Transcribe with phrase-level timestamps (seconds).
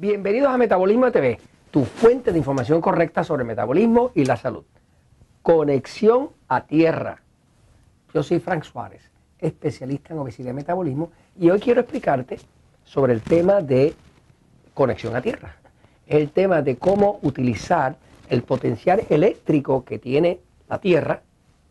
[0.00, 1.40] Bienvenidos a Metabolismo TV,
[1.72, 4.62] tu fuente de información correcta sobre metabolismo y la salud.
[5.42, 7.20] Conexión a tierra.
[8.14, 12.38] Yo soy Frank Suárez, especialista en obesidad y metabolismo, y hoy quiero explicarte
[12.84, 13.92] sobre el tema de
[14.72, 15.56] conexión a tierra.
[16.06, 17.96] el tema de cómo utilizar
[18.30, 20.38] el potencial eléctrico que tiene
[20.68, 21.22] la Tierra,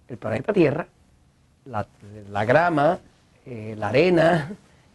[0.09, 0.85] el planeta Tierra,
[1.63, 2.99] la, grama,
[3.45, 4.51] eh, la arena,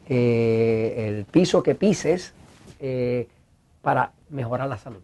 [0.07, 2.35] eh, el piso que pises,
[2.85, 3.29] eh,
[3.81, 5.03] para mejorar la salud.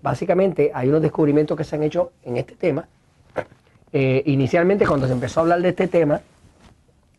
[0.00, 2.88] Básicamente hay unos descubrimientos que se han hecho en este tema.
[3.92, 6.22] Eh, inicialmente cuando se empezó a hablar de este tema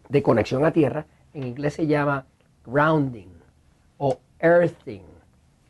[0.10, 1.06] de conexión a tierra,
[1.36, 2.26] en inglés se llama
[2.66, 3.28] grounding
[4.00, 5.04] o earthing.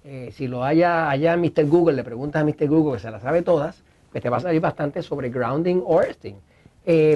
[0.06, 1.66] Eh, si lo haya allá Mr.
[1.66, 2.70] Google, le preguntas a Mr.
[2.70, 6.02] Google que se la sabe todas, pues te va a salir bastante sobre grounding o
[6.02, 6.36] earthing.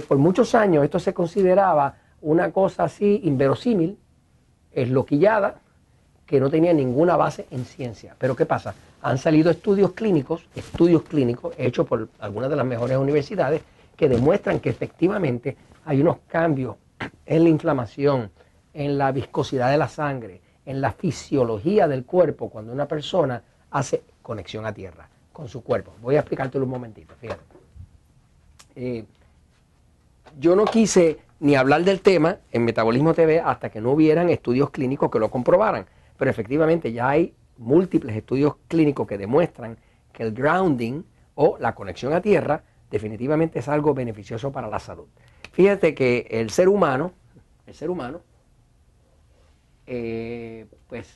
[0.06, 3.98] por muchos años esto se consideraba una cosa así inverosímil,
[4.74, 5.62] esloquillada,
[6.26, 8.16] que no tenía ninguna base en ciencia.
[8.18, 8.74] Pero ¿qué pasa?
[9.02, 13.62] Han salido estudios clínicos, estudios clínicos hechos por algunas de las mejores universidades,
[13.96, 16.76] que demuestran que efectivamente hay unos cambios
[17.26, 18.32] en la inflamación,
[18.74, 24.04] en la viscosidad de la sangre, en la fisiología del cuerpo cuando una persona hace
[24.22, 25.94] conexión a tierra con su cuerpo.
[26.02, 27.42] Voy a explicártelo un momentito, fíjate.
[28.76, 29.06] Eh,
[30.40, 34.72] yo no quise ni hablar del tema en Metabolismo TV hasta que no hubieran estudios
[34.72, 35.86] clínicos que lo comprobaran
[36.18, 39.78] pero efectivamente ya hay múltiples estudios clínicos que demuestran
[40.12, 41.04] que el grounding
[41.36, 45.08] o la conexión a tierra definitivamente es algo beneficioso para la salud.
[45.52, 47.12] Fíjate que el ser humano,
[47.66, 48.22] el ser humano,
[49.88, 51.14] eh, pues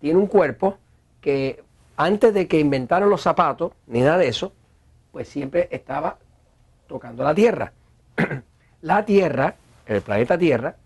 [0.00, 0.78] tiene un cuerpo
[1.20, 1.62] que
[1.96, 4.52] antes de que inventaron los zapatos, ni nada de eso,
[5.12, 6.18] pues siempre estaba
[6.86, 7.72] tocando la tierra.
[8.82, 9.56] la tierra,
[9.86, 10.76] el planeta Tierra,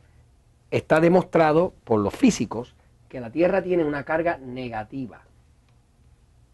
[0.71, 2.75] está demostrado por los físicos
[3.09, 5.23] que la Tierra tiene una carga negativa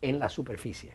[0.00, 0.92] en la superficie.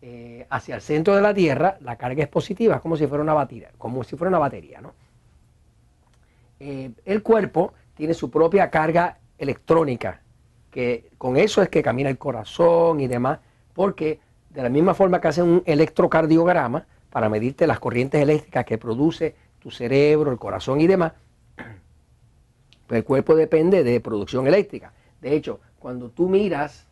[0.00, 3.34] Eh, hacia el centro de la Tierra la carga es positiva, como si fuera una
[3.34, 4.92] batería, como si fuera una batería, ¿no?
[6.60, 10.20] Eh, el cuerpo tiene su propia carga electrónica,
[10.70, 13.40] que con eso es que camina el corazón y demás,
[13.72, 14.20] porque
[14.50, 19.34] de la misma forma que hace un electrocardiograma para medirte las corrientes eléctricas que produce
[19.58, 21.12] tu cerebro, el corazón y demás,
[22.88, 24.92] el cuerpo depende de producción eléctrica.
[25.20, 26.86] De hecho, cuando tú miras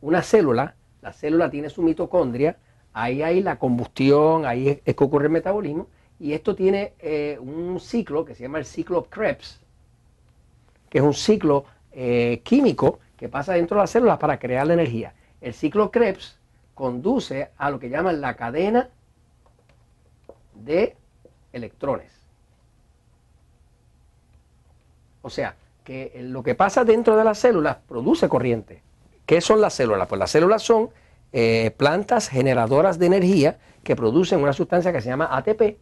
[0.00, 2.56] una célula, la célula tiene su mitocondria,
[2.92, 5.86] ahí hay la combustión, ahí es, que ocurre el metabolismo,
[6.18, 9.60] y esto tiene eh, un ciclo que se llama el ciclo Krebs,
[10.88, 14.74] que es un ciclo eh, químico que pasa dentro de las células para crear la
[14.74, 15.14] energía.
[15.40, 16.38] El ciclo Krebs
[16.74, 18.88] conduce a lo que llaman la cadena
[20.54, 20.96] de
[21.52, 22.21] electrones.
[25.22, 28.82] O sea, que lo que pasa dentro de las células produce corriente.
[29.26, 30.08] ¿Qué son las células?
[30.08, 30.90] Pues las células son
[31.32, 35.78] eh, plantas generadoras de energía que producen una sustancia que se llama ATP,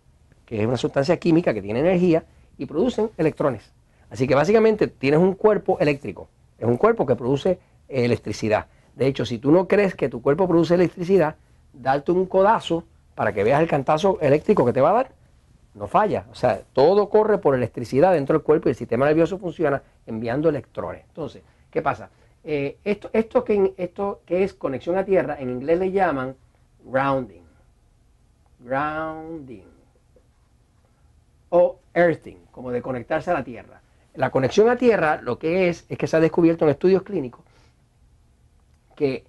[0.46, 2.24] que es una sustancia química que tiene energía,
[2.56, 3.72] y producen electrones.
[4.10, 6.28] Así que básicamente tienes un cuerpo eléctrico,
[6.58, 7.58] es un cuerpo que produce
[7.88, 8.66] electricidad.
[8.96, 11.36] De hecho, si tú no crees que tu cuerpo produce electricidad,
[11.72, 12.84] darte un codazo
[13.14, 15.12] para que veas el cantazo eléctrico que te va a dar
[15.74, 16.26] no falla.
[16.30, 20.48] O sea, todo corre por electricidad dentro del cuerpo y el sistema nervioso funciona enviando
[20.48, 21.04] electrones.
[21.08, 22.10] Entonces, ¿qué pasa?
[22.42, 26.34] Eh, esto, esto, que, esto que es conexión a tierra, en inglés le llaman
[26.84, 27.44] grounding.
[28.60, 29.68] Grounding.
[31.50, 33.80] O earthing, como de conectarse a la tierra.
[34.14, 37.44] La conexión a tierra lo que es, es que se ha descubierto en estudios clínicos
[39.00, 39.24] que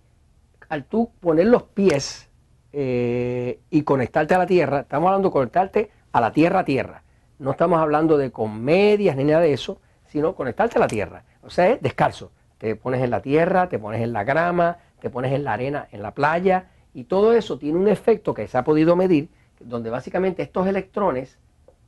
[0.68, 2.30] al tú poner los pies
[2.74, 7.04] eh, y conectarte a la tierra, estamos hablando de conectarte a la tierra a tierra.
[7.40, 11.24] No estamos hablando de con medias ni nada de eso, sino conectarte a la tierra.
[11.42, 12.32] O sea, es descalzo.
[12.58, 15.88] Te pones en la tierra, te pones en la grama, te pones en la arena,
[15.92, 19.30] en la playa, y todo eso tiene un efecto que se ha podido medir,
[19.60, 21.38] donde básicamente estos electrones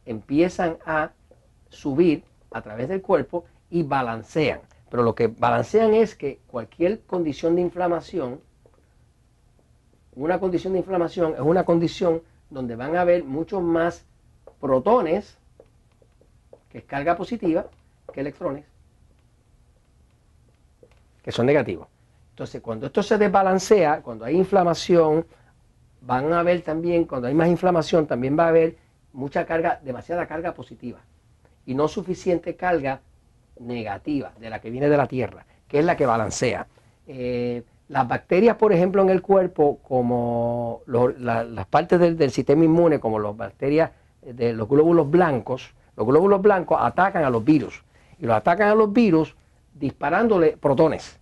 [0.05, 1.11] empiezan a
[1.69, 4.61] subir a través del cuerpo y balancean.
[4.89, 8.41] Pero lo que balancean es que cualquier condición de inflamación,
[10.15, 14.05] una condición de inflamación es una condición donde van a haber muchos más
[14.63, 15.37] protones,
[16.69, 17.65] que es carga positiva,
[18.13, 18.63] que electrones,
[21.21, 21.89] que son negativos.
[22.29, 25.25] Entonces, cuando esto se desbalancea, cuando hay inflamación,
[25.99, 28.77] van a haber también, cuando hay más inflamación, también va a haber
[29.11, 30.99] mucha carga, demasiada carga positiva
[31.65, 33.01] y no suficiente carga
[33.59, 36.67] negativa de la que viene de la tierra, que es la que balancea.
[37.05, 43.01] Eh, las bacterias, por ejemplo, en el cuerpo, como las partes del, del, sistema inmune,
[43.01, 43.91] como las bacterias
[44.25, 47.83] de los glóbulos blancos, los glóbulos blancos atacan a los virus.
[48.19, 49.35] Y los atacan a los virus
[49.73, 51.19] disparándole protones.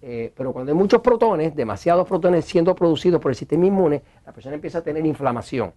[0.00, 4.32] Eh, pero cuando hay muchos protones, demasiados protones siendo producidos por el sistema inmune, la
[4.32, 5.72] persona empieza a tener inflamación.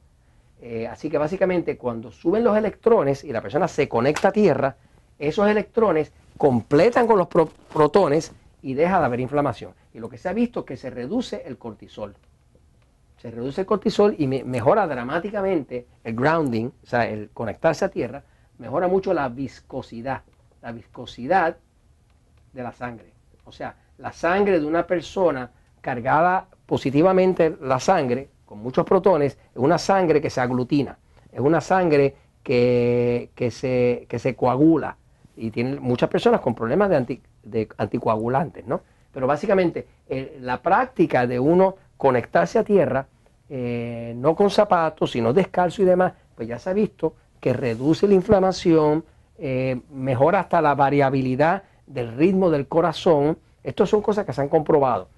[0.62, 4.78] Eh, así que básicamente cuando suben los electrones y la persona se conecta a tierra,
[5.20, 9.74] esos electrones completan con los protones y deja de haber inflamación.
[9.94, 12.16] Y lo que se ha visto es que se reduce el cortisol.
[13.18, 18.24] Se reduce el cortisol y mejora dramáticamente el grounding, o sea, el conectarse a tierra,
[18.58, 20.22] mejora mucho la viscosidad,
[20.62, 21.58] la viscosidad
[22.54, 23.14] de la sangre.
[23.46, 25.52] O sea, la sangre de una persona
[25.82, 30.98] cargada positivamente la sangre, con muchos protones, es una sangre que se aglutina,
[31.32, 34.98] es una sangre que, se, se coagula
[35.36, 38.82] y tiene muchas personas con problemas de, anticoagulantes, ¿no?
[39.12, 39.88] Pero básicamente
[40.40, 43.08] la práctica de uno conectarse a tierra,
[43.50, 48.08] eh, no con zapatos, sino descalzo y demás, pues ya se ha visto que reduce
[48.08, 49.06] la inflamación,
[49.38, 53.38] eh, mejora hasta la variabilidad del ritmo del corazón.
[53.64, 55.10] Estas son cosas que se han comprobado.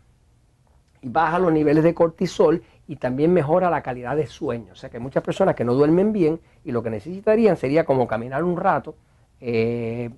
[1.01, 4.73] Y baja los niveles de cortisol y también mejora la calidad de sueño.
[4.73, 7.85] O sea que hay muchas personas que no duermen bien y lo que necesitarían sería
[7.85, 8.95] como caminar un rato.
[9.39, 10.09] Eh,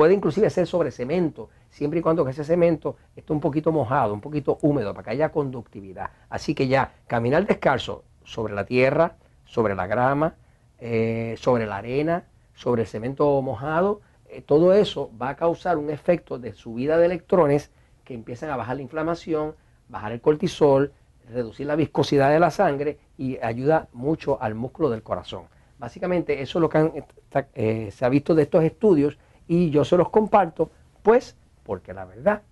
[0.00, 4.22] puede inclusive ser sobre cemento, siempre y cuando ese cemento esté un poquito mojado, un
[4.22, 6.08] poquito húmedo, para que haya conductividad.
[6.30, 10.36] Así que ya, caminar descalzo sobre la tierra, sobre la grama,
[10.78, 12.24] eh, sobre la arena,
[12.54, 14.00] sobre el cemento mojado,
[14.30, 17.70] eh, todo eso va a causar un efecto de subida de electrones
[18.02, 19.54] que empiezan a bajar la inflamación,
[19.90, 20.94] bajar el cortisol,
[21.30, 25.42] reducir la viscosidad de la sangre y ayuda mucho al músculo del corazón.
[25.78, 27.04] Básicamente eso es lo que
[27.52, 29.18] eh, se ha visto de estos estudios
[29.50, 30.70] y yo se los comparto,
[31.02, 32.42] pues porque la verdad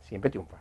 [0.00, 0.58] siempre triunfa.